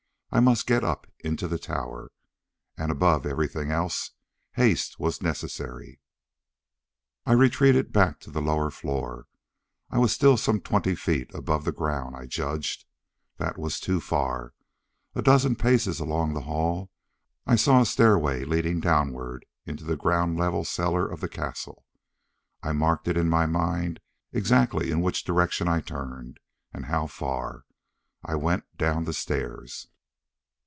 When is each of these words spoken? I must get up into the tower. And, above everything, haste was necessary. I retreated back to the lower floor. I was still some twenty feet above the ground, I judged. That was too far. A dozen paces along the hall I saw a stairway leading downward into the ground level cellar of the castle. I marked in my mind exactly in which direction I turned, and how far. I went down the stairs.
I 0.33 0.39
must 0.39 0.65
get 0.65 0.81
up 0.81 1.07
into 1.19 1.49
the 1.49 1.59
tower. 1.59 2.09
And, 2.77 2.89
above 2.89 3.25
everything, 3.25 3.67
haste 4.53 4.97
was 4.97 5.21
necessary. 5.21 5.99
I 7.25 7.33
retreated 7.33 7.91
back 7.91 8.21
to 8.21 8.31
the 8.31 8.41
lower 8.41 8.71
floor. 8.71 9.27
I 9.89 9.97
was 9.97 10.13
still 10.13 10.37
some 10.37 10.61
twenty 10.61 10.95
feet 10.95 11.35
above 11.35 11.65
the 11.65 11.73
ground, 11.73 12.15
I 12.15 12.27
judged. 12.27 12.85
That 13.39 13.57
was 13.57 13.77
too 13.77 13.99
far. 13.99 14.53
A 15.15 15.21
dozen 15.21 15.57
paces 15.57 15.99
along 15.99 16.31
the 16.33 16.43
hall 16.47 16.89
I 17.45 17.57
saw 17.57 17.81
a 17.81 17.85
stairway 17.85 18.45
leading 18.45 18.79
downward 18.79 19.45
into 19.65 19.83
the 19.83 19.97
ground 19.97 20.39
level 20.39 20.63
cellar 20.63 21.05
of 21.09 21.19
the 21.19 21.27
castle. 21.27 21.83
I 22.63 22.71
marked 22.71 23.09
in 23.09 23.27
my 23.27 23.47
mind 23.47 23.99
exactly 24.31 24.91
in 24.91 25.01
which 25.01 25.25
direction 25.25 25.67
I 25.67 25.81
turned, 25.81 26.39
and 26.71 26.85
how 26.85 27.07
far. 27.07 27.65
I 28.23 28.35
went 28.35 28.63
down 28.77 29.03
the 29.03 29.11
stairs. 29.13 29.89